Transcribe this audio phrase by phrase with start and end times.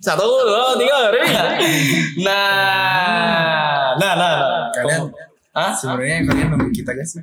[0.00, 1.28] Satu, dua, tiga, ready.
[2.24, 4.16] Nah, nah, nah.
[4.16, 4.36] nah.
[4.72, 5.12] Kalian
[5.52, 5.76] Hah?
[5.76, 7.20] sebenarnya kalian nunggu kita gak sih?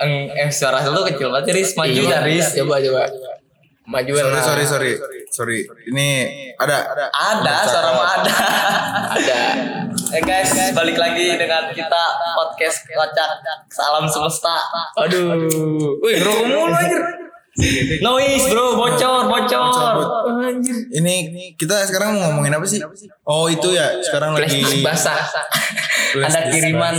[0.00, 1.76] Eng, eh, suara lu kecil banget, Riz.
[1.76, 2.48] Maju dah, Riz.
[2.56, 3.04] Coba, coba.
[3.88, 4.92] Maju Sorry sorry sorry
[5.32, 5.60] sorry.
[5.88, 6.08] Ini
[6.60, 8.34] ada ada Ada, suara mah ada.
[9.16, 9.40] Ada.
[10.12, 12.02] Eh guys, balik lagi dengan kita
[12.36, 13.30] podcast kocak
[13.72, 14.60] salam semesta.
[14.92, 15.40] Aduh.
[16.04, 17.27] Wih, ngerokok mulu anjir.
[17.58, 19.94] Noise bro, bocor, bocor.
[20.94, 21.14] Ini
[21.58, 22.78] kita sekarang mau ngomongin apa sih?
[23.26, 25.18] Oh itu ya sekarang lagi basah.
[26.08, 26.94] Ada kiriman,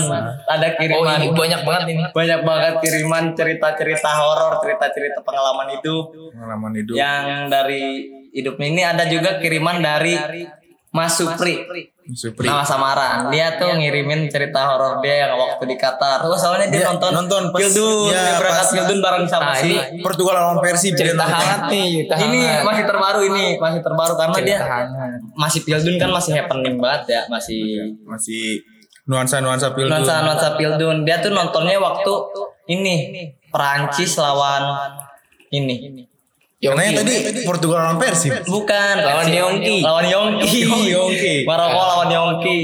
[0.46, 1.18] ada Oh, kiriman.
[1.18, 2.04] ini banyak banget ini.
[2.12, 6.94] Banyak banget kiriman cerita-cerita horor, cerita-cerita pengalaman hidup pengalaman hidup.
[6.94, 10.14] yang dari hidupnya ini ada juga kiriman dari
[10.90, 11.62] Mas Supri.
[12.10, 12.50] Supri.
[12.50, 13.30] Nama samaran.
[13.30, 16.18] Dia tuh ngirimin cerita horor dia yang waktu di Qatar.
[16.20, 19.46] Terus soalnya dia, Dia nonton nonton pas- Pildun, ya, dia berangkat pas- Pildun bareng sama
[19.46, 19.70] Nah, si
[20.02, 22.64] Portugal lawan Persib dia Cerita hangat nih, cerita ini hangat.
[22.66, 25.20] masih terbaru ini, masih terbaru karena dia Cerita hangat.
[25.32, 27.62] masih Pildun kan masih happening banget ya, masih
[28.02, 28.44] masih
[29.06, 29.94] nuansa-nuansa Pildun.
[29.94, 30.98] nuansa nuansa Pildun.
[31.06, 32.14] Dia tuh nontonnya waktu
[32.68, 32.96] ini
[33.48, 34.66] Perancis lawan
[35.52, 36.09] ini.
[36.60, 37.14] Karena yang tadi
[37.48, 38.36] Portugal lawan Persib.
[38.44, 39.80] Bukan Lawan Yongki.
[39.80, 40.60] Lawan Yongki.
[40.92, 41.36] Yongki.
[41.48, 42.58] Maroko lawan Yongki.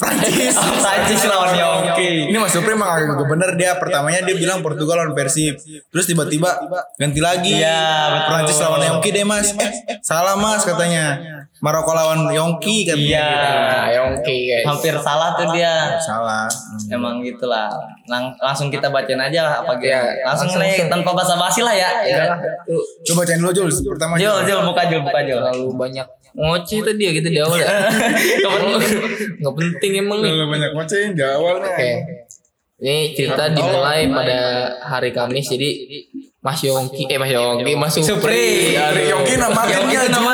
[0.00, 0.56] Prancis.
[0.80, 2.32] Prancis lawan Yongki.
[2.32, 5.60] Ini Mas Supri emang agak bener dia pertamanya dia bilang Portugal lawan Persib.
[5.60, 6.48] Terus tiba-tiba
[6.96, 7.60] ganti lagi.
[7.60, 7.84] Iya,
[8.16, 8.28] betul.
[8.32, 9.52] Prancis lawan Yongki deh Mas.
[9.52, 11.41] Eh, salah Mas katanya.
[11.62, 13.06] Maroko lawan Yongki katanya.
[13.06, 13.28] Iya.
[13.38, 14.66] Nah, Yongki guys.
[14.66, 15.94] Hampir salah tuh dia.
[16.02, 16.50] Salah.
[16.90, 17.70] Emang gitulah.
[18.10, 19.94] Lang langsung kita bacain aja lah apa gitu.
[19.94, 22.02] Ya, langsung, langsung, nih tanpa basa-basi lah ya.
[22.02, 22.34] ya.
[22.66, 24.18] Tuh, Coba bacain dulu Jul pertama.
[24.18, 25.38] Jul, Jul buka Jul, buka Jul.
[25.38, 27.68] terlalu banyak ngoceh tadi ya gitu di awal ya.
[29.38, 30.34] Nggak penting emang nih.
[30.34, 31.62] Kalau banyak bacain di awal.
[31.62, 31.90] Oke.
[32.82, 34.40] Ini cerita dimulai pada
[34.82, 35.70] hari Kamis jadi
[36.42, 38.74] Mas Yongki eh Mas Yongki Mas Supri.
[38.74, 39.14] Supri.
[39.14, 40.31] Yongki timnya nama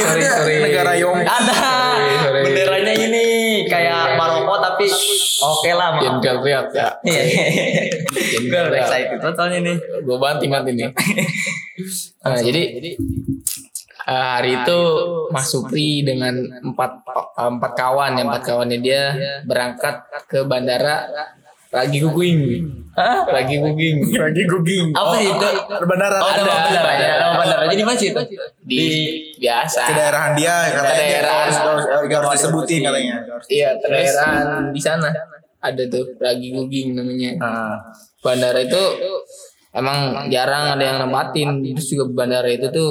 [0.00, 0.56] Sorry, sorry, Ada sorry.
[0.64, 1.26] Negara Yongki.
[1.28, 1.52] Ada.
[1.54, 2.40] Sorry, sorry.
[2.48, 3.24] Benderanya ini
[3.68, 4.86] kayak Maroko tapi
[5.44, 5.88] oke lah.
[6.00, 6.24] Jangan maaf.
[6.24, 6.88] teriak ya.
[8.40, 9.76] Gue excited banget soalnya nih.
[10.02, 10.84] Gue banting banget ini.
[12.20, 12.92] Nah, jadi
[14.04, 14.78] eh, hari itu
[15.32, 17.00] Mas Supri dengan empat
[17.32, 19.16] empat kawan, yang empat kawannya dia
[19.48, 21.08] berangkat ke bandara
[21.70, 22.40] Ragi Guging.
[22.98, 23.22] Hah?
[23.30, 24.90] Ragi Guging Lagi guging.
[24.90, 25.48] Apa sih itu?
[25.86, 26.18] Bandara.
[26.18, 26.62] Oh, nama Ada.
[26.66, 27.62] bandara ya, nama bandara.
[27.70, 28.22] Jadi mana sih itu?
[28.66, 28.82] di
[29.38, 29.82] biasa.
[29.94, 30.98] Kedaerahan dia katanya.
[30.98, 31.46] Kedaerahan.
[31.46, 33.14] Harus, harus, harus disebutin katanya.
[33.46, 34.30] Iya, daerah
[34.74, 35.08] di sana
[35.62, 37.30] ada tuh Ragi Guging namanya.
[37.38, 37.76] Ah.
[38.20, 38.82] Bandara itu
[39.70, 41.62] emang jarang ada yang nempatin.
[41.62, 42.90] Terus juga bandara itu tuh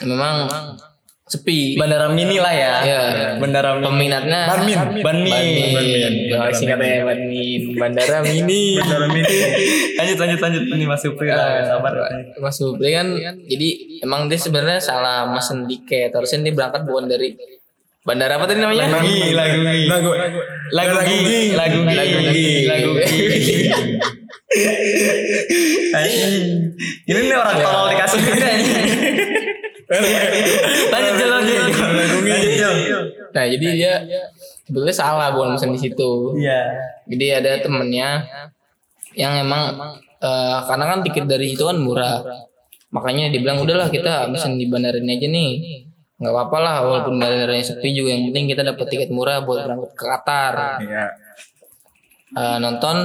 [0.00, 0.48] memang
[1.26, 1.74] sepi.
[1.74, 2.74] Bandara mini lah ya.
[2.86, 3.00] Iya.
[3.42, 3.86] Bandara mini.
[3.90, 4.78] Peminatnya Banmin.
[5.02, 5.70] Banmin.
[5.74, 6.12] Banmin.
[6.54, 7.60] Singkatnya Banmin.
[7.74, 8.78] Bandara mini.
[8.78, 9.34] Bandara mini.
[9.98, 11.66] lanjut lanjut lanjut ini Mas Supri lah.
[11.66, 11.94] Sabar.
[12.38, 13.06] Mas Supri kan
[13.42, 13.68] jadi
[14.06, 16.14] emang dia sebenarnya salah mesen tiket.
[16.14, 17.34] Harusnya dia berangkat bukan dari
[18.06, 18.86] bandara apa tadi namanya?
[18.86, 19.60] Lagu lagu
[19.90, 20.10] Lagu.
[20.70, 22.70] lagu gigi lagu Lagu lagu gigi.
[22.70, 24.25] Anjing.
[27.06, 28.72] Ini nih orang tolol dikasih juga ini.
[30.90, 33.02] Lanjut Jul.
[33.34, 33.92] Nah jadi dia
[34.66, 36.34] sebetulnya salah bukan mesen di situ.
[36.38, 36.62] Iya.
[37.06, 38.08] Jadi ada temennya
[39.14, 39.62] yang emang
[40.22, 42.22] eh, karena kan tiket dari situ kan murah.
[42.94, 45.52] Makanya dia bilang udahlah kita mesen di bandara ini aja nih.
[46.16, 49.92] nggak apa-apa lah walaupun bandaranya sepi juga yang penting kita dapat tiket murah buat berangkat
[49.92, 50.54] ke Qatar.
[50.80, 51.06] Iya.
[52.32, 52.96] Eh, nonton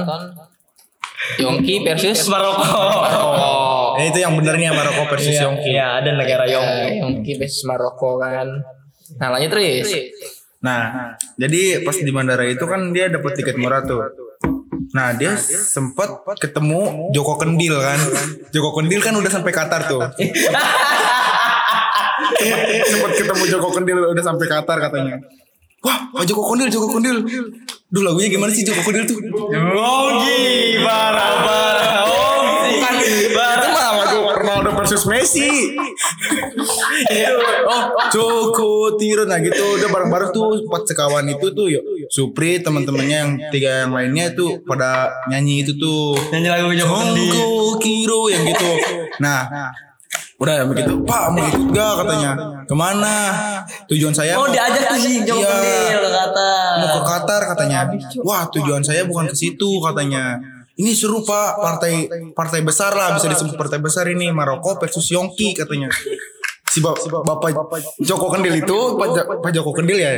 [1.38, 2.62] Yongki versus Maroko.
[2.62, 3.98] Oh.
[3.98, 5.72] Eh, itu yang benernya Maroko versus Yongki.
[5.72, 6.90] Iya, ada negara Ya, Yongki.
[7.02, 8.48] Yongki versus Maroko kan.
[9.20, 9.88] Nah lanjut terus.
[10.62, 13.98] Nah, jadi pas di bandara itu kan dia dapat tiket murah tuh.
[14.92, 16.06] Nah, dia sempet
[16.38, 17.98] ketemu Joko Kendil kan.
[18.54, 20.00] Joko Kendil kan udah sampai Qatar tuh.
[22.92, 25.18] sempet ketemu Joko Kendil udah sampai Qatar katanya.
[25.82, 27.26] Wah, Joko Kendil, Joko Kendil.
[27.92, 29.20] Duh lagunya gimana sih Joko Kendil tuh?
[29.52, 31.88] Yongki, bara bara.
[32.72, 35.76] Bukan, itu mah lagu Ronaldo versus Messi.
[37.12, 37.36] itu,
[37.68, 41.84] oh, Joko Tiro nah gitu udah bareng-bareng tuh empat sekawan itu tuh yuk.
[42.08, 46.16] Supri teman-temannya yang tiga yang lainnya tuh pada nyanyi itu tuh.
[46.32, 46.72] Nyanyi lagu.
[46.72, 48.70] Joko Kiro yang gitu.
[49.20, 49.68] Nah,
[50.42, 52.30] udah begitu Pak mau ikut gak katanya
[52.62, 53.14] ke mana
[53.86, 55.50] tujuan saya Oh, diajak tuh si Joko Iya.
[55.52, 56.50] Kendil kata.
[56.76, 57.80] mau ke Qatar katanya.
[58.20, 60.38] Wah tujuan saya bukan ke situ katanya.
[60.72, 61.92] Ini seru pak partai
[62.32, 65.92] partai besar lah bisa disebut partai besar ini Maroko versus Yongki katanya.
[66.64, 67.52] Si, ba- bapak
[68.00, 68.78] Joko Kendil itu
[69.36, 70.10] Pak Joko Kendil ya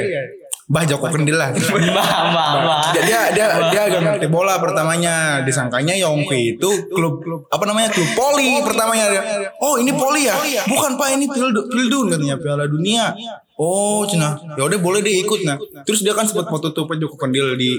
[0.64, 1.52] Bah Joko Kendil lah.
[1.52, 2.80] Mbah, mbah, mbah.
[2.96, 5.44] dia dia dia, dia agak ngerti bola pertamanya.
[5.44, 7.20] Disangkanya Yongki itu klub
[7.52, 9.22] apa namanya klub poli pertamanya dia.
[9.60, 10.36] oh ini poli ya?
[10.64, 13.12] Bukan pak ini Pildu- pildun katanya Piala Dunia.
[13.60, 15.60] Oh cina ya udah boleh deh ikut nah.
[15.84, 17.70] Terus dia kan sempat foto tuh Pak Joko Kendil di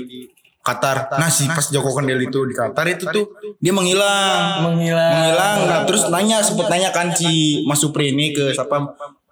[0.62, 1.14] Qatar.
[1.18, 4.62] Nah si pas Joko Kendil itu di Qatar itu tuh dia menghilang.
[4.62, 5.14] Menghilang.
[5.14, 5.58] menghilang.
[5.66, 8.78] Nah terus nanya sempat nanya kan si Mas Supri ini ke siapa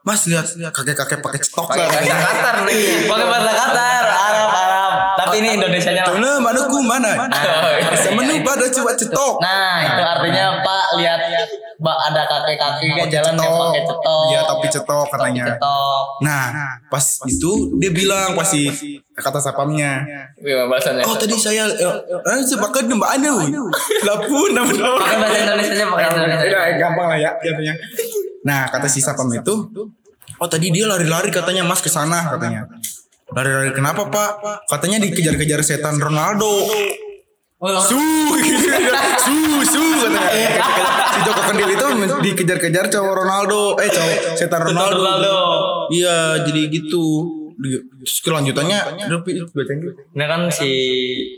[0.04, 0.44] Mas lihat
[0.76, 3.08] kakek-kakek pakai cetok Pakai lah bahasa Qatar nih.
[3.08, 4.94] Pakai bahasa Qatar, Arab, Arab.
[5.16, 6.04] Tapi ini Indonesianya.
[6.04, 6.12] lah.
[6.20, 7.12] Mana mana ku mana?
[7.88, 9.40] Bisa menu pada coba cetok.
[9.40, 11.20] Nah, itu artinya Pak lihat
[11.80, 14.28] Mbak ada kakek-kakek kan jalan yang pakai cetok.
[14.28, 15.46] Iya, topi cetok katanya.
[15.56, 16.04] cetok.
[16.20, 16.46] Nah,
[16.92, 18.64] pas itu dia bilang pasti
[19.16, 20.04] kata sapamnya.
[20.36, 21.08] Gimana bahasanya?
[21.08, 23.40] Oh tadi saya eh, eh sepakat mbak anu.
[24.04, 26.60] Lapun nama Pakai bahasa Indonesia pakai bahasa Indonesia.
[26.60, 27.76] Ya, gampang lah ya jatuhnya.
[28.44, 29.72] Nah, kata si sapam itu,
[30.40, 32.68] oh tadi dia lari-lari katanya Mas ke sana katanya.
[33.34, 34.68] Lari-lari kenapa Pak?
[34.68, 36.68] Katanya dikejar-kejar setan Ronaldo.
[37.64, 37.96] Su,
[38.44, 38.68] gitu.
[39.24, 40.60] su, su katanya.
[41.16, 41.88] Si Joko Kendil itu
[42.20, 45.00] dikejar-kejar cowok Ronaldo, eh cowok setan Ronaldo.
[45.00, 45.36] Ronaldo.
[45.88, 47.06] Iya, jadi gitu.
[47.54, 49.08] Terus kelanjutannya,
[49.56, 49.94] bacain dulu.
[50.20, 50.70] Nah kan si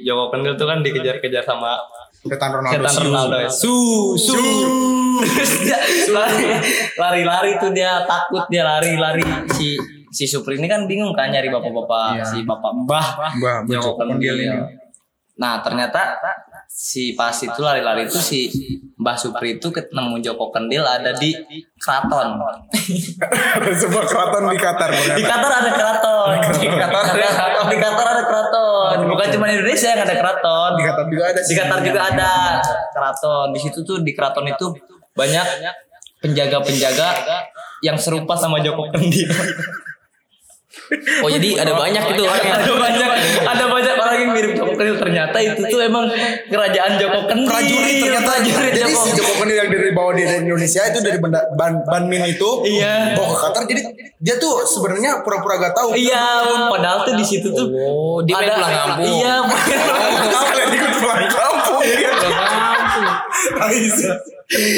[0.01, 1.77] Joko Kendil tuh kan dikejar-kejar sama
[2.25, 2.81] Setan Ronaldo.
[2.81, 3.05] setan Su.
[3.05, 3.49] Ronaldo ya.
[3.53, 3.75] Su,
[4.17, 4.33] su.
[5.17, 5.79] Terus dia
[6.09, 6.59] lari-
[6.95, 9.75] lari-lari tuh dia takut dia lari-lari si
[10.07, 12.23] si Supri ini kan bingung kan nyari bapak-bapak Iya.
[12.23, 14.35] si bapak mbah Mbah, Joko Kendil.
[15.35, 16.15] Nah ternyata
[16.65, 18.47] si pas itu lari-lari itu si
[18.95, 21.35] Mbah Supri itu ketemu Joko Kendil ada di
[21.75, 22.39] keraton.
[23.55, 24.89] Ada sebuah keraton di Qatar.
[24.91, 25.21] Di.
[25.21, 26.31] Qatar ada keraton.
[26.53, 27.15] Di Qatar ada
[27.65, 28.97] di Qatar ada keraton.
[29.05, 30.69] Bukan cuma di Indonesia yang ada keraton.
[30.75, 31.39] Di Qatar juga ada.
[31.41, 32.31] Di Qatar juga ada
[32.89, 33.45] keraton.
[33.51, 34.67] Di situ tuh di keraton itu
[35.15, 35.45] banyak
[36.19, 37.09] penjaga-penjaga
[37.81, 39.31] yang serupa sama Joko Kendil.
[41.17, 43.09] Oh jadi ada banyak gitu orang yang ada banyak
[43.47, 46.03] ada banyak orang yang mirip Joko Kendil ternyata itu tuh emang
[46.45, 47.47] kerajaan Joko Kendil.
[47.47, 51.17] prajurit ternyata prajurit jadi Joko si Joko Kendil yang dari bawa dari Indonesia itu dari
[51.17, 53.15] Banda, Ban, Banmin itu Iya.
[53.15, 53.81] bawa ke Qatar jadi
[54.19, 56.23] dia tuh sebenarnya pura-pura gak tahu Iya,
[56.67, 59.07] padahal tuh di situ tuh Oh, dia pengen pulang kampung.
[59.15, 60.31] Iya, pengen pulang kampung.
[60.35, 61.79] sekalian ikut pulang kampung
[63.53, 64.15] Aisyah.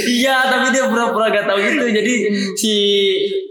[0.07, 1.85] Iya, tapi dia pura-pura gak tahu gitu.
[1.87, 2.13] Jadi
[2.55, 2.73] si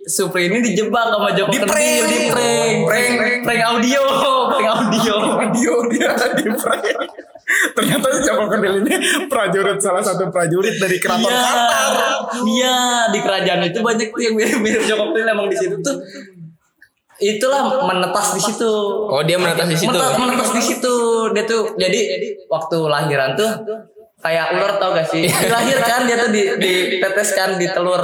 [0.06, 2.02] Supri ini dijebak sama Joko Di prank.
[2.06, 3.12] di prank, Prank.
[3.42, 4.02] prank audio,
[4.48, 5.14] prank audio.
[5.42, 6.84] video dia di prank.
[7.46, 8.94] ternyata si Joko Kendil ini
[9.30, 11.90] prajurit salah satu prajurit dari keraton Iya, Qatar
[12.42, 12.78] iya
[13.14, 15.94] di kerajaan itu banyak tuh yang mirip-mirip Joko Kendil emang di situ tuh.
[17.16, 18.72] Itulah menetas di situ.
[19.08, 19.88] Oh dia menetas di situ.
[19.88, 20.94] Menetas, menetas di situ.
[21.32, 21.98] Dia tuh jadi
[22.46, 23.50] waktu lahiran tuh
[24.20, 25.28] kayak ular tau gak sih?
[25.28, 28.02] Lahir kan dia tuh di diteteskan di telur.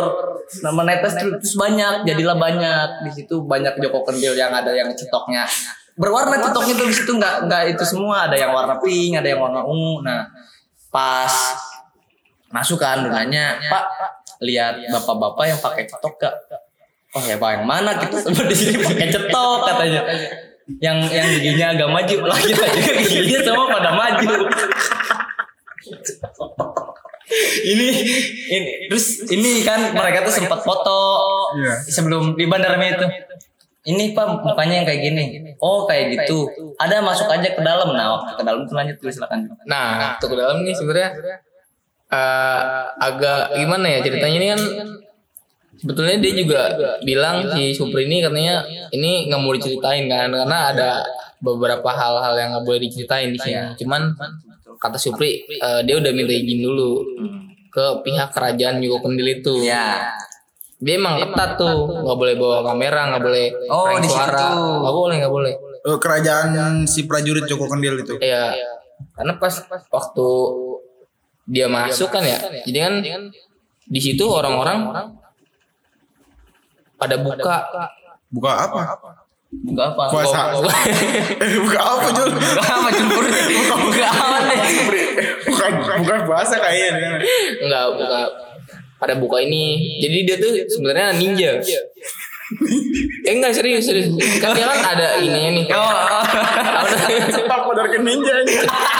[0.60, 2.88] Nah, menetes terus banyak jadilah banyak.
[3.08, 5.48] Di situ banyak Joko Kendil yang ada yang cetoknya.
[5.96, 8.28] Berwarna cetoknya tuh di situ nggak nggak itu semua.
[8.28, 10.04] Ada yang warna pink ada yang warna ungu.
[10.04, 10.28] Nah
[10.92, 11.32] pas
[12.52, 13.84] masuk kan nanya Pak
[14.44, 16.34] lihat bapak-bapak yang pakai cetok gak
[17.12, 17.96] Oh ya Pak yang mana?
[17.96, 20.00] Kita semua di sini pakai cetok katanya.
[20.80, 22.16] Yang yang giginya agak maju.
[22.40, 24.32] Kita juga giginya semua pada maju.
[27.62, 27.88] Ini
[28.50, 31.00] ini terus ini kan mereka tuh sempat foto
[31.52, 31.74] Iya.
[31.84, 33.06] sebelum di bandara itu.
[33.82, 35.24] Ini pak mukanya yang kayak gini.
[35.58, 36.46] Oh kayak gitu.
[36.78, 37.98] Ada masuk aja ke dalam.
[37.98, 39.50] Nah waktu ke dalam tuh lanjut tuh silakan.
[39.66, 41.10] Nah, untuk ke dalam nih sebenarnya
[42.06, 42.62] eh,
[43.02, 44.60] agak gimana ya ceritanya ini kan
[45.82, 46.60] sebetulnya dia juga
[47.02, 48.62] bilang si Supri ini katanya
[48.94, 50.90] ini nggak mau diceritain kan karena ada
[51.42, 53.74] beberapa hal-hal yang nggak boleh diceritain di sini.
[53.82, 54.14] Cuman
[54.82, 57.06] kata Supri eh, dia udah minta izin dulu
[57.70, 59.62] ke pihak kerajaan Joko Kendil itu.
[59.62, 60.10] Ya.
[60.82, 64.50] Dia emang ketat tuh, nggak boleh bawa kamera, nggak boleh Oh, di situ suara,
[64.82, 65.54] nggak boleh, nggak boleh.
[65.86, 68.58] Eh, kerajaan si prajurit Joko Kendil itu Iya.
[69.14, 69.54] Karena pas
[69.90, 70.28] waktu
[71.46, 72.38] dia masuk kan ya.
[72.66, 72.94] Jadi kan
[73.86, 74.90] di situ orang-orang
[76.98, 77.54] pada buka
[78.30, 78.80] buka apa
[79.52, 80.02] Buka apa?
[80.08, 80.56] puasa
[81.44, 83.24] eh buka apa Jul Buka apa jempur?
[83.84, 84.60] Buka apa nih?
[85.44, 87.20] bukan bukan puasa kayaknya
[87.60, 88.20] enggak buka
[88.96, 89.98] pada buka ini.
[90.00, 91.58] Jadi dia tuh sebenarnya ninja.
[93.28, 94.08] eh enggak serius serius.
[94.40, 95.64] Kan dia kan ada ininya nih.
[95.74, 96.24] Oh, oh.
[97.42, 98.54] apa dari ninja ini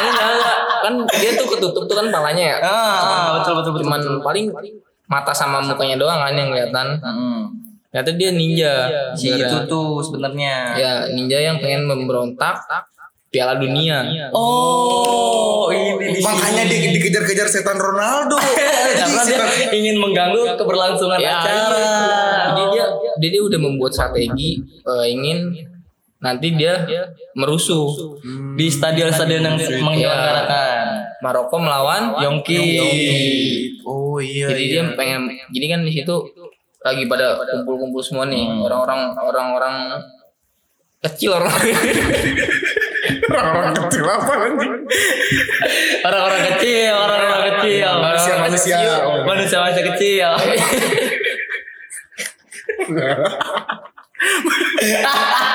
[0.05, 0.59] enggak, enggak.
[0.85, 2.57] Kan dia tuh ketutup tuh kan palanya ya.
[2.61, 3.85] Ah, ah, betul betul betul.
[3.89, 4.47] Cuman paling
[5.09, 7.01] mata sama mukanya doang kan yang kelihatan.
[7.01, 7.72] Hmm.
[7.93, 8.73] Ternyata dia ninja.
[9.13, 10.55] Si itu tuh sebenarnya.
[10.75, 12.65] Ya, ninja yang pengen memberontak
[13.29, 14.29] Piala Dunia.
[14.33, 18.37] Oh, ini makanya dia dikejar-kejar setan Ronaldo
[19.01, 19.41] karena dia
[19.73, 21.73] ingin mengganggu keberlangsungan Ya, acara.
[21.73, 21.97] iya.
[22.49, 22.85] Jadi dia,
[23.17, 25.49] dia dia udah membuat strategi eh, ingin
[26.21, 26.85] nanti dia
[27.33, 27.89] merusuh
[28.55, 30.85] Di stadion-stadion yang menyelenggarakan.
[31.25, 32.61] Maroko melawan Yongki.
[33.83, 34.53] Oh iya.
[34.53, 36.15] jadi dia pengen jadi kan di situ
[36.83, 39.77] lagi pada kumpul-kumpul semua nih orang-orang orang-orang
[41.03, 41.51] kecil orang
[43.33, 44.73] Orang-orang kecil apa anjing?
[46.07, 47.91] Orang-orang kecil, orang-orang kecil.
[47.99, 48.77] Manusia-manusia.
[49.03, 49.25] Oh.
[49.27, 50.29] Manusia-manusia kecil.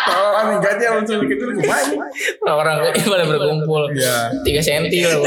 [0.07, 1.91] Kalau kan enggak dia muncul gitu gimana?
[2.47, 4.31] orang kecil pada berkumpul Iya.
[4.43, 5.19] tiga senti lah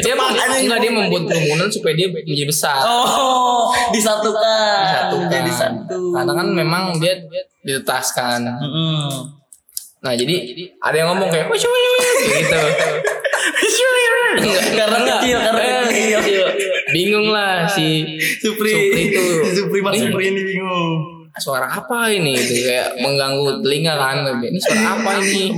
[0.00, 2.78] Dia enggak dia membuat kerumunan supaya dia menjadi besar.
[2.80, 4.82] Oh, disatukan.
[4.84, 5.28] Disatukan.
[5.30, 5.98] Jadi satu.
[6.12, 7.14] karena kan memang dia
[7.60, 9.36] ditetaskan Mm-mm.
[10.00, 10.32] nah jadi
[10.80, 12.60] ada yang ngomong kayak gitu.
[14.70, 15.82] Karena kecil, karena Eh,
[16.14, 16.44] kecil.
[16.88, 18.70] bingung lah si Supri.
[18.70, 19.24] Supri itu.
[19.52, 20.92] Supri Mas Supri ini bingung.
[21.36, 22.32] suara apa ini?
[22.32, 24.16] Itu kayak mengganggu telinga kan.
[24.36, 25.52] Ini suara apa ini?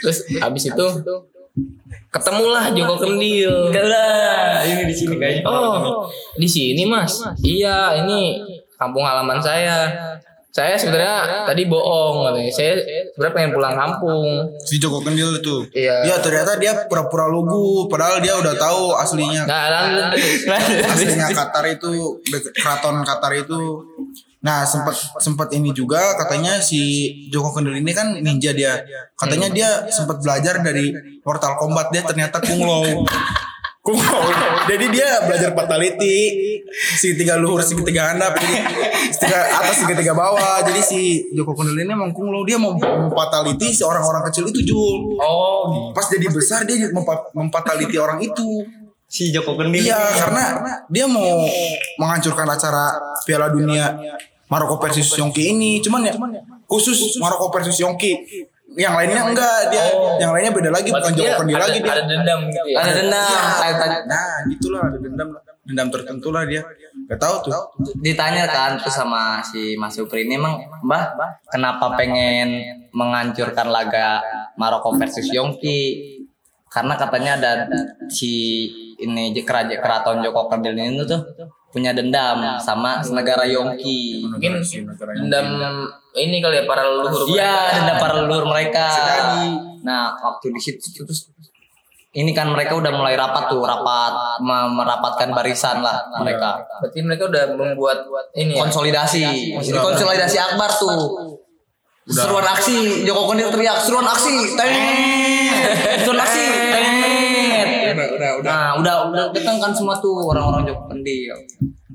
[0.00, 0.86] Terus habis itu
[2.08, 3.72] ketemulah Joko Kendil.
[3.72, 5.42] Enggak lah, ini di sini kayaknya.
[5.44, 7.20] oh di sini mas.
[7.44, 8.42] Iya ini
[8.80, 9.90] kampung halaman saya.
[10.48, 12.50] Saya sebenarnya tadi bohong katanya.
[12.50, 12.72] Saya
[13.14, 14.26] sebenarnya pengen pulang kampung.
[14.66, 15.56] Si Joko Kendil itu.
[15.70, 16.02] Iya.
[16.08, 17.86] Ya ternyata dia pura-pura lugu.
[17.86, 19.46] Padahal dia udah tahu aslinya.
[19.46, 20.10] ada
[20.90, 22.18] aslinya Qatar itu
[22.58, 23.60] keraton Qatar itu
[24.38, 28.78] nah sempat sempat ini juga katanya si Joko Kendil ini kan ninja dia.
[29.18, 30.94] Katanya dia sempat belajar dari
[31.26, 33.02] Mortal Kombat dia ternyata kunglo
[33.88, 34.20] kunglo
[34.68, 36.36] jadi dia belajar fatality
[37.00, 38.60] segitiga luhur segitiga handap jadi
[39.10, 40.60] segitiga atas segitiga bawah.
[40.62, 41.00] Jadi si
[41.34, 42.78] Joko Kendil ini emang kunglo dia mau
[43.10, 45.18] fatality si orang-orang kecil itu Jul.
[45.18, 46.92] Oh pas jadi besar dia
[47.34, 48.62] memfatality orang itu
[49.08, 49.88] Si Joko Kendil.
[49.88, 50.44] Iya, karena
[50.86, 51.40] dia mau
[51.96, 52.92] menghancurkan acara
[53.24, 53.96] Piala Dunia
[54.46, 55.80] Maroko versus Yongki ini.
[55.80, 56.12] Cuman ya
[56.68, 58.12] khusus Maroko versus Yongki.
[58.76, 59.84] Yang lainnya enggak dia.
[60.20, 61.88] Yang lainnya beda lagi bukan Joko ada, lagi dia.
[61.90, 63.26] ada dendam gitu ya Ada dendam.
[63.56, 65.28] Kayak- Nah, gitulah ada dendam
[65.64, 66.62] dendam tertentu lah dia.
[67.08, 67.52] Gak tahu tuh.
[68.04, 71.16] ditanya kan tuh sama si Mas Supri ini emang Mbah
[71.48, 72.60] kenapa pengen
[72.92, 74.20] menghancurkan laga
[74.60, 75.80] Maroko versus Yongki
[76.68, 77.52] karena katanya ada
[78.12, 81.22] si ini keraja keraton Joko Kendil ini tuh
[81.68, 84.26] punya dendam sama negara Yongki.
[84.26, 84.58] Mungkin
[85.28, 85.46] dendam
[86.18, 88.88] ini kali ya para leluhur iya dendam para leluhur mereka.
[89.86, 91.30] Nah waktu di situ terus
[92.16, 96.58] ini kan mereka udah mulai rapat tuh rapat me- merapatkan barisan lah mereka.
[96.82, 97.98] Berarti mereka udah membuat
[98.34, 98.64] ini ya?
[98.66, 99.22] Konsolidasi.
[99.62, 100.98] Ini konsolidasi akbar tuh.
[102.08, 104.72] Seruan aksi Joko Kendil teriak seruan aksi teng.
[106.02, 106.88] Seruan aksi teng
[108.38, 111.36] Udah, nah udah udah datang kan semua tuh orang-orang Joko Kendil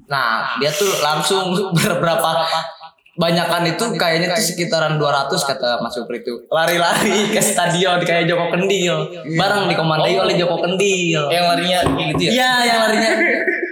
[0.07, 2.29] nah dia tuh langsung beberapa
[3.13, 8.49] banyakan itu kayaknya tuh sekitaran 200 kata Mas Supri itu lari-lari ke stadion kayak Joko
[8.49, 13.11] Kendil bareng dikomandai oleh Joko Kendil yang larinya kayak gitu ya Iya yang larinya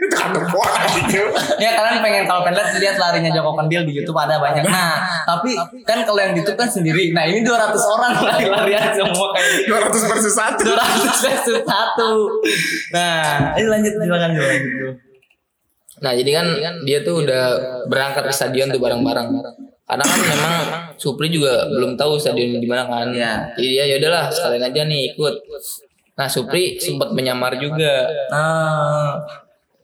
[1.61, 4.61] Ya kalian pengen kalau pengen lihat lihat larinya Joko Kendil di YouTube ada banyak.
[4.65, 7.13] Nah, tapi kan kalau yang di YouTube kan sendiri.
[7.15, 10.61] Nah, ini 200 orang lari-larian semua kayak 200 versus 1.
[10.61, 12.11] 200 versus satu.
[12.93, 15.10] Nah, ini lanjut silakan dulu.
[15.99, 16.47] Nah jadi kan
[16.87, 17.43] dia tuh udah
[17.91, 19.27] berangkat ke stadion tuh bareng-bareng.
[19.83, 20.53] Karena kan memang
[20.95, 23.11] Supri juga belum tahu stadion di mana kan.
[23.11, 23.51] Iya.
[23.59, 25.35] Jadi ya yaudahlah sekalian aja nih ikut.
[26.15, 28.07] Nah Supri sempat menyamar juga.
[28.31, 29.19] Nah,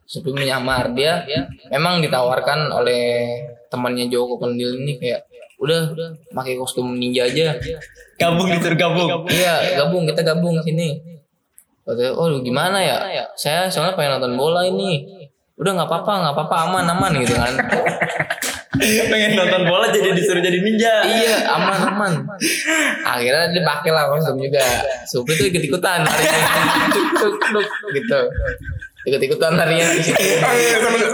[0.07, 1.27] Supri menyamar dia
[1.67, 3.35] memang ditawarkan oleh
[3.67, 5.27] temannya Joko Kendil ini kayak
[5.59, 5.91] udah
[6.31, 7.51] pakai kostum ninja aja.
[8.15, 9.27] gabung gitu gabung.
[9.27, 11.03] Iya gabung kita gabung sini.
[11.87, 13.27] Katanya, oh gimana ya?
[13.35, 15.16] Saya soalnya pengen nonton bola ini.
[15.57, 17.53] Udah nggak apa-apa, nggak apa-apa, aman aman gitu kan.
[19.09, 21.01] pengen nonton bola jadi disuruh jadi ninja.
[21.07, 22.13] iya aman aman
[23.01, 24.61] akhirnya dia pakai lah kostum juga
[25.07, 26.05] Supri tuh ikut ikutan
[27.95, 28.19] gitu
[29.07, 30.21] ikut ikutan larinya di situ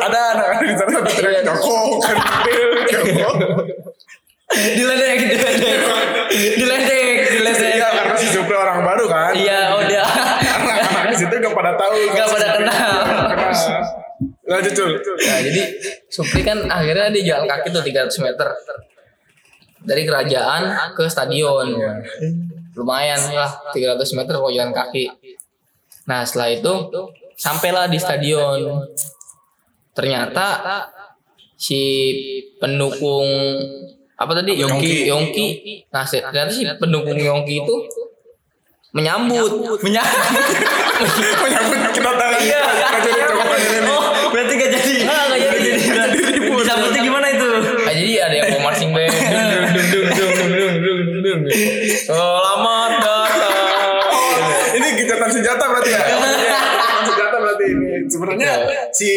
[0.01, 3.29] ada anak di sana teriak Joko Kendil Joko.
[4.53, 5.81] diledek, diledek.
[6.33, 7.73] Diledek, diledek.
[7.73, 9.33] Iya karena si Supri orang baru kan.
[9.33, 10.05] Iya, oh dia.
[10.05, 11.97] Anak-anak situ gak pada tahu.
[12.13, 12.93] Gak pada kenal.
[14.43, 14.91] Lanjut Cul.
[15.19, 15.61] nah jadi
[16.05, 18.47] Supri kan akhirnya dia jalan kaki tuh 300 meter.
[19.79, 20.61] Dari kerajaan
[20.91, 21.75] ke stadion.
[22.73, 23.77] Lumayan lah 300
[24.13, 25.05] meter kalau jalan kaki.
[26.03, 26.73] Nah setelah itu
[27.33, 28.83] sampailah di stadion.
[29.91, 30.45] Ternyata
[31.53, 31.81] si
[32.57, 33.27] pendukung
[34.13, 34.55] apa tadi?
[34.55, 35.47] Yongki Yongki.
[35.89, 37.75] Nah se- ternyata si pendukung Yongki itu
[38.93, 39.81] menyambut.
[39.81, 40.45] Menyambut.
[41.43, 42.61] Menyambut kita tahu iya
[43.89, 44.93] oh berarti gak jadi.
[45.09, 45.69] Ah, gak jadi.
[46.53, 47.49] Disambutnya gimana itu?
[47.89, 49.09] Ah, jadi ada yang mau marching band.
[49.93, 51.41] Dung dung dung dung dung.
[52.05, 53.57] Selamat datang.
[54.77, 55.82] Ini gencatan senjata berarti
[58.13, 58.51] sebenarnya
[58.89, 59.09] si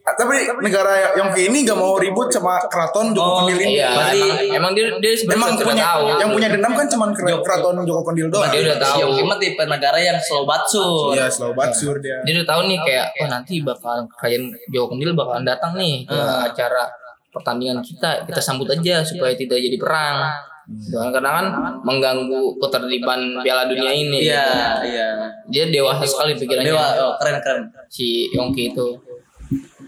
[0.00, 4.40] tapi negara Yongki ini gak mau ribut sama keraton Joko Kendil ini Iya, Berarti- emang,
[4.50, 6.04] emang dia dia sebenarnya Emang punya tahu.
[6.18, 8.48] yang punya dendam kan cuma kera- keraton Joko Kendil doang.
[8.48, 9.08] Dia udah tahu.
[9.12, 11.12] Si tipe negara yang slow batsur.
[11.12, 12.18] Iya, slow batsur dia.
[12.24, 16.18] Dia udah tahu nih kayak oh nanti bakal kalian Joko Kendil bakalan datang nih ke
[16.18, 16.90] acara
[17.30, 20.26] pertandingan kita kita sambut aja supaya tidak jadi perang.
[20.70, 21.10] Kan.
[21.10, 21.46] Karena kan
[21.82, 24.22] mengganggu ketertiban Piala Dunia ini.
[24.22, 24.46] Iya,
[24.82, 24.94] gitu.
[24.94, 25.08] iya.
[25.50, 26.70] Dia dewasa sekali pikirannya.
[26.70, 27.60] Dewa, oh, keren keren.
[27.90, 28.94] si Yongki itu.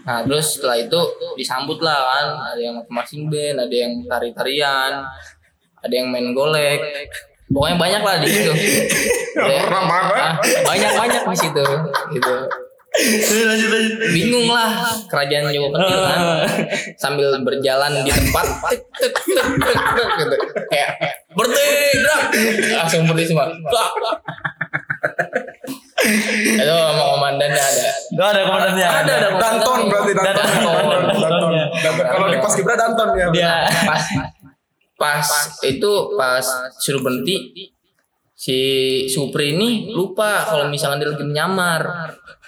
[0.03, 0.99] Nah terus setelah itu
[1.39, 5.07] disambut lah kan, ada yang marching band, ada yang tari-tarian,
[5.79, 6.83] ada yang main golek,
[7.47, 8.51] pokoknya banyak lah di situ.
[10.67, 11.65] Banyak banyak di situ,
[12.13, 12.35] gitu.
[13.49, 13.93] Lanjut lanjut.
[14.13, 14.69] Bingung lah
[15.09, 16.19] kerajaan Joko Kendil kan,
[17.01, 20.35] sambil berjalan di tempat, tek, tek, tek, tek, tek, gitu.
[20.69, 20.89] kayak
[21.33, 22.23] gerak,
[22.77, 23.49] langsung berdiri semua.
[26.03, 27.87] Itu sama komandannya ada.
[28.13, 28.87] Gak ada komandannya.
[28.87, 30.47] Ada, ada Danton berarti Danton.
[30.51, 31.01] Danton.
[31.07, 31.21] Danton.
[31.23, 31.65] Dantonnya.
[31.79, 32.05] Danton.
[32.05, 33.27] Kalau di pas Kibra Danton ya.
[33.31, 33.53] Dia.
[33.87, 34.03] pas
[34.93, 35.27] pas
[35.65, 36.45] itu pas
[36.79, 37.71] suruh berhenti
[38.43, 38.59] si
[39.07, 41.81] Supri ini lupa kalau misalkan dia lagi menyamar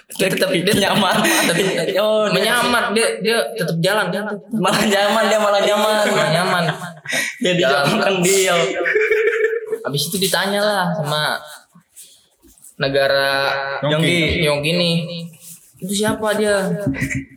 [0.08, 1.18] dia tetap dia Nyamar.
[1.18, 1.56] tetap
[1.98, 4.22] Oh, dia- menyamar dia dia tetap jalan dia
[4.52, 5.94] Malah nyaman dia malah nyaman.
[6.30, 6.64] nyaman
[7.42, 8.58] Dia di Joko Kendil.
[9.82, 11.38] habis itu ditanya lah sama
[12.76, 14.42] negara Yongki.
[14.42, 15.22] yang gini
[15.76, 16.66] itu siapa dia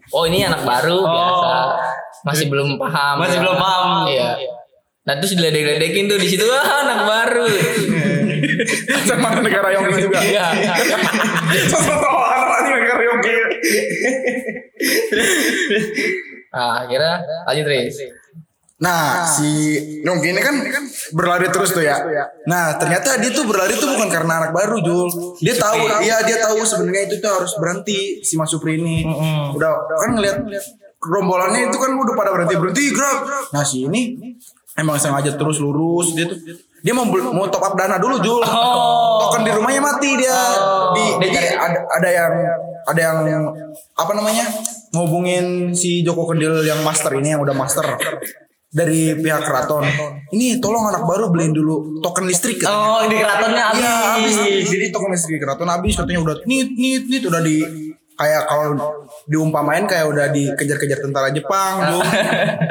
[0.10, 1.54] oh ini anak baru biasa
[2.24, 3.22] masih belum paham Oh.
[3.22, 3.88] Masih belum paham.
[4.08, 4.34] iya
[5.00, 7.46] nah terus diledek-ledekin tuh di situ ah anak baru
[9.06, 10.20] Sama negara Yongki juga.
[10.20, 10.46] iya
[11.66, 13.36] Sosok anak ini negara Yongki.
[16.54, 17.98] Nah akhirnya lanjut Riz
[18.80, 19.76] Nah, si
[20.08, 20.56] Yongki ini kan
[21.12, 22.00] berlari terus tuh ya.
[22.48, 25.36] Nah, ternyata dia tuh berlari tuh bukan karena anak baru, Jul.
[25.44, 29.04] Dia tahu, iya dia tahu sebenarnya itu tuh harus berhenti si Mas Supri ini.
[29.52, 30.48] Udah kan ngeliat
[30.96, 33.52] rombolannya itu kan udah pada berhenti berhenti gerak.
[33.52, 34.16] Nah, si ini
[34.80, 36.40] emang sengaja terus lurus dia tuh.
[36.80, 38.42] Dia mau mau top up dana dulu, Jul.
[38.44, 40.40] Token di rumahnya mati dia.
[40.96, 42.32] Di, jadi ada, ada yang
[42.88, 43.44] ada yang
[43.96, 44.46] apa namanya?
[44.90, 47.86] ngobungin si Joko Kendil yang master ini yang udah master
[48.70, 49.86] dari pihak keraton.
[50.30, 52.62] Ini tolong anak baru beliin dulu token listrik.
[52.62, 52.78] katanya.
[52.78, 53.82] Oh, ini keratonnya habis.
[53.82, 54.66] Iya habis.
[54.70, 57.66] Jadi token listrik keraton habis katanya udah nit nit nit udah di
[58.20, 58.76] kayak kalau
[59.26, 62.04] diumpamain kayak udah dikejar-kejar tentara Jepang tuh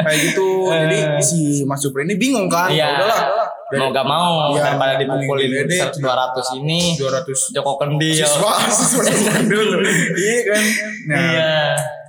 [0.04, 0.48] kayak gitu.
[0.84, 2.68] Jadi si Mas Supri ini bingung kan.
[2.68, 2.84] Iya.
[2.84, 3.20] Ya udahlah.
[3.68, 5.78] Mau gak mau Iya, daripada mending dipukulin gede.
[6.00, 8.16] 200 ini 200 Joko Kendil.
[8.16, 9.04] siswa siswa
[9.42, 9.76] dulu.
[10.14, 10.62] Iya kan.
[11.04, 11.52] Nah, Iya.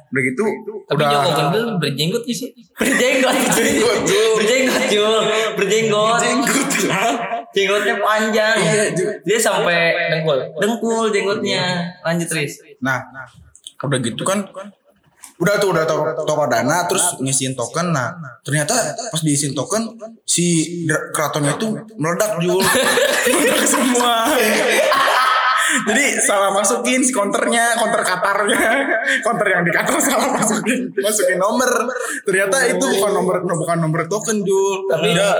[0.10, 0.43] udah gitu
[0.84, 3.36] tapi udah Joko Kendil berjenggot sih Berjenggot.
[3.36, 4.32] Berjenggot, Jul.
[4.36, 5.15] Berjenggot, Jul.
[5.56, 6.19] Berjenggot.
[6.19, 7.12] jenggot lah.
[7.49, 8.56] Jenggotnya panjang.
[8.56, 8.84] Iya.
[9.21, 9.78] Dia sampai
[10.10, 11.91] dengkul dengkul jenggotnya.
[12.02, 12.56] Lanjut, Riz.
[12.79, 12.99] Nah,
[13.83, 14.47] udah gitu kan?
[15.39, 17.95] Udah tuh udah top, top dana terus ngisiin token.
[17.95, 18.11] Nah
[18.43, 18.75] ternyata
[19.07, 19.95] pas diisiin token
[20.27, 20.67] si
[21.15, 22.59] keratonnya itu meledak Jul.
[23.31, 24.35] Meledak semua.
[25.69, 28.63] Jadi salah masukin si counternya counter Qatarnya.
[29.23, 31.87] Counter yang di Qatar salah masukin masukin nomor.
[32.27, 34.91] Ternyata itu bukan nomor bukan nomor token Jul.
[34.91, 35.33] Tapi udah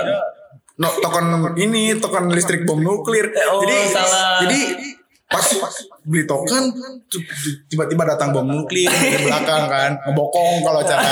[0.80, 1.24] no, token
[1.60, 3.36] ini token listrik bom nuklir.
[3.52, 4.48] Oh, jadi salah.
[4.48, 4.60] jadi
[5.30, 5.46] pas
[6.02, 6.74] beli token
[7.70, 9.90] tiba-tiba datang bom nuklir dari belakang kan.
[10.10, 11.06] Ngebokong kalau cara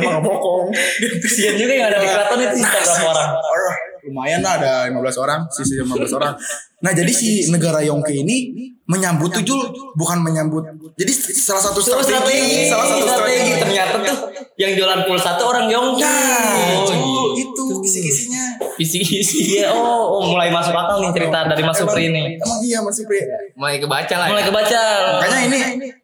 [0.00, 0.72] mah ngebokong.
[1.20, 3.30] Kesian juga yang ada di keraton itu sisa berapa orang?
[3.36, 3.76] Orang
[4.08, 6.34] lumayan lah ada 15 orang sisa 15 orang
[6.78, 8.36] nah jadi si negara Yongki ini
[8.84, 9.60] menyambut tuh Jul
[9.92, 14.18] bukan menyambut jadi salah satu Itu strategi, salah satu strategi Ternyata tuh
[14.56, 16.00] yang jualan pulsa tuh orang Yongki.
[16.00, 17.60] nah Oh, gitu.
[17.60, 18.42] itu kisi-kisinya
[18.76, 22.22] isi-isi Iya, oh, oh, mulai masuk akal nih cerita dari Mas Supri ini.
[22.36, 23.20] emang iya Mas Supri
[23.52, 24.48] mulai kebaca lah Mulai ya.
[24.48, 24.82] kebaca.
[25.14, 25.58] makanya ini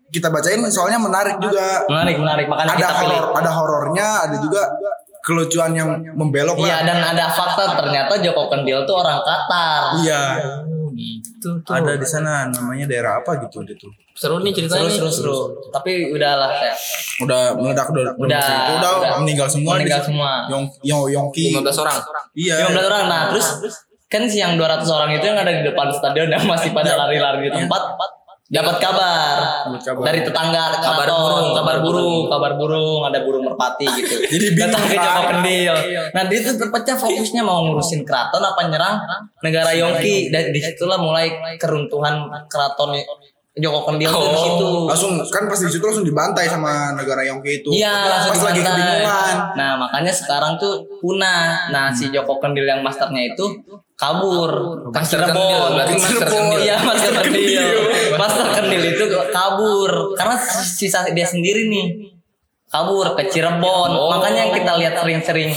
[0.09, 2.47] kita bacain soalnya menarik juga Menarik, menarik.
[2.47, 4.63] Makanya ada kita horor ada horornya ada juga
[5.25, 6.81] kelucuan yang membelok Iya, lah.
[6.85, 10.05] dan ada fakta ternyata Joko Kendil tuh orang Qatar.
[10.05, 10.23] iya.
[10.61, 11.73] Oh, gitu tuh.
[11.73, 14.87] Ada di sana namanya daerah apa gitu dia tuh seru nih ceritanya.
[14.87, 15.39] Seru, seru, seru.
[15.73, 16.71] Tapi udahlah ya.
[17.19, 19.13] udah meledak udah Udah, udah, udah, udah.
[19.25, 20.47] meninggal semua Meninggal semua.
[20.47, 21.51] Yong Yong Yongki.
[21.51, 21.97] 15 orang.
[22.39, 22.55] Iya.
[22.63, 23.03] 15 orang.
[23.11, 23.47] Nah, terus
[24.07, 27.49] kan si yang 200 orang itu yang ada di depan stadion yang masih pada lari-lari
[27.49, 27.83] di tempat
[28.45, 29.37] dapat kabar
[29.81, 30.05] kabar.
[30.05, 31.51] dari tetangga Kabar keraton, burung.
[31.57, 34.21] kabar burung, kabar burung, ada burung merpati gitu.
[34.37, 35.01] Jadi Datang ke kan?
[35.01, 35.75] Joko Kendil.
[36.13, 38.97] Nah, dia tuh terpecah fokusnya mau ngurusin keraton apa nyerang
[39.41, 43.01] negara Yongki dan di situlah mulai keruntuhan keraton
[43.55, 44.43] Joko Kendil tuh di Oh.
[44.43, 44.71] situ.
[44.91, 47.71] Langsung kan pas di situ langsung dibantai sama negara Yongki itu.
[47.71, 48.83] Iya, langsung pas lagi dibantai.
[48.83, 49.35] kebingungan.
[49.55, 51.71] Nah, makanya sekarang tuh punah.
[51.71, 53.47] Nah, si Joko Kendil yang masternya itu
[53.95, 54.51] kabur
[54.91, 55.39] ke Master Cirebon.
[55.39, 56.27] Kendil, berarti Master.
[56.27, 56.59] Kendil.
[56.67, 57.67] Iya, Master Kendil.
[58.19, 61.87] Master Kendil itu kabur karena sisa dia sendiri nih.
[62.67, 63.91] Kabur ke Cirebon.
[63.95, 64.11] Oh.
[64.11, 65.55] Makanya yang kita lihat sering-sering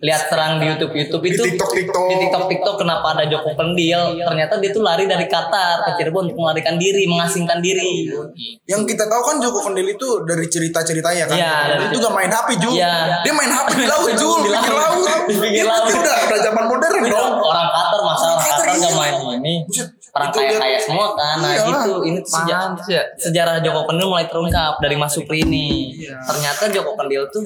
[0.00, 2.04] lihat serang di YouTube YouTube itu Di TikTok-TikTok.
[2.08, 6.24] di TikTok TikTok kenapa ada Joko Kendil ternyata dia tuh lari dari Qatar ke Cirebon
[6.26, 8.08] untuk melarikan diri mengasingkan diri
[8.64, 11.36] Yang kita tahu kan Joko Kendil itu dari cerita-ceritanya kan.
[11.36, 12.72] Iya, dari itu gak main HP Jul.
[12.74, 13.20] Iya.
[13.20, 14.72] Dia main HP di laut Jul, Di di laut.
[14.72, 15.20] laut.
[15.28, 16.00] Di pinggir Dia berarti laut.
[16.00, 17.32] udah udah zaman modern dong.
[17.36, 18.90] orang Qatar masa orang Qatar, gak iya.
[18.94, 19.54] main ini
[20.10, 21.82] orang itu kaya dia- kaya semua kan nah Iyalah.
[21.82, 23.02] gitu ini sejarah ya.
[23.14, 27.44] sejarah Joko Kendil mulai terungkap dari Mas Supri ini ternyata Joko Kendil tuh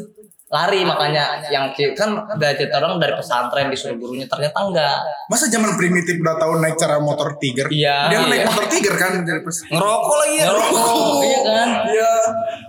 [0.55, 5.75] lari makanya yang kan udah cerita orang dari pesantren disuruh gurunya ternyata enggak Masa zaman
[5.75, 7.67] primitif udah tahu naik cara motor Tiger?
[7.67, 8.07] Iya.
[8.07, 8.47] Dia naik Iya.
[8.47, 9.57] motor Tiger kan dari pas.
[9.67, 10.45] Ngerokok lagi ya.
[10.47, 12.13] Ngerokok, iya kan Iya.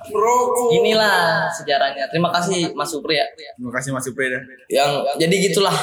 [0.07, 0.67] Rokok.
[0.73, 1.17] inilah
[1.51, 4.41] sejarahnya terima kasih Mas Supri ya Terima kasih Mas Supri dah.
[4.67, 5.75] yang jadi gitulah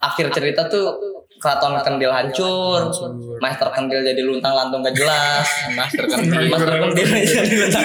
[0.00, 0.94] akhir cerita tuh
[1.38, 2.90] keraton Kendil hancur,
[3.38, 5.46] Master Kendil jadi luntang lantung gak jelas,
[5.78, 6.50] Master Kendil.
[6.50, 7.84] Master Kendil jadi luntang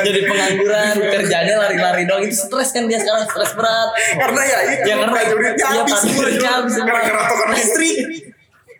[0.00, 3.88] jadi pengangguran, kerjanya lari-lari doang itu stres kan dia sekarang stres berat.
[4.14, 6.26] Karena ya itu Ya, karena- prajuritnya iya, habis Jul.
[6.38, 6.74] habis.
[6.78, 7.96] Gara-gara token listrik.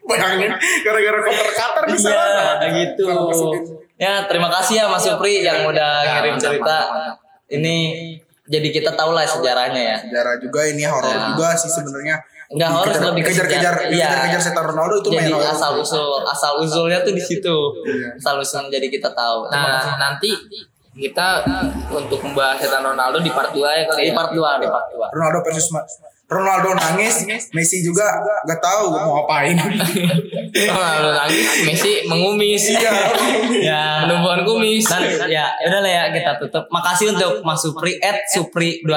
[0.06, 0.52] Bayangin
[0.86, 2.08] gara-gara koper Qatar bisa.
[2.08, 3.10] Iya gitu.
[3.96, 6.78] Ya terima kasih ya Mas Supri yang udah ngirim cerita.
[7.48, 7.76] Ini
[8.46, 9.96] jadi kita tahu lah sejarahnya ya.
[9.98, 11.34] Sejarah juga ini horor Ya.
[11.34, 12.22] juga sih sebenarnya.
[12.46, 13.74] Enggak horor Dikejar- lebih ke kejar-kejar.
[13.87, 14.06] Iya.
[14.06, 18.14] kejar-kejar setan Ronaldo itu jadi main asal usul asal usulnya tuh di situ Iya.
[18.14, 19.48] asal usul jadi kita tahu.
[19.48, 20.30] Nah, nanti
[20.94, 21.42] kita
[21.90, 24.14] untuk membahas setan Ronaldo di part 2 ya kali di ya.
[24.14, 25.85] part 2 di part 2 Ronaldo versus Ma-
[26.26, 27.22] Ronaldo nangis,
[27.54, 28.02] Messi juga
[28.42, 29.54] gak tahu mau ngapain.
[30.68, 32.62] Ronaldo nangis, Messi mengumis.
[32.68, 32.90] Iya.
[33.56, 33.82] ya.
[34.02, 34.82] Menumbuhkan kumis.
[34.84, 36.66] dan ya udah lah ya kita tutup.
[36.66, 38.90] Makasih untuk Mas Supri at Supri 2008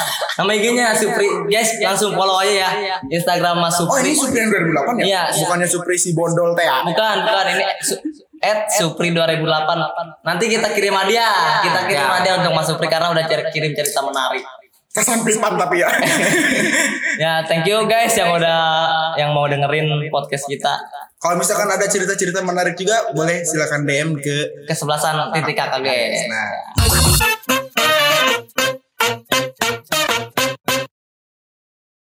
[0.40, 1.28] nama IG-nya Supri.
[1.46, 2.96] Guys langsung follow aja ya.
[3.04, 4.32] Instagram Mas Oh ini Supri.
[4.32, 5.04] Supri yang 2008 ya?
[5.04, 5.22] Iya.
[5.36, 6.80] Bukannya Supri si Bondol TA.
[6.82, 7.44] bukan bukan.
[7.50, 8.00] Ini su-
[8.40, 9.44] at Supri 2008
[10.24, 11.60] nanti kita kirim hadiah.
[11.60, 12.16] Kita kirim Ya.
[12.16, 14.40] hadiah untuk Mas Supri karena udah cari- kirim cerita menarik
[14.90, 15.88] kesampingan tapi ya.
[17.22, 18.60] ya, thank you guys yang udah
[19.14, 20.74] yang mau dengerin podcast kita.
[21.20, 25.88] Kalau misalkan ada cerita-cerita menarik juga boleh silakan DM ke kesebelasan titik KKG.
[26.32, 26.48] Nah.